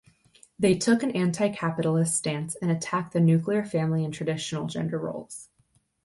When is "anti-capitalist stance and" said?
1.11-2.71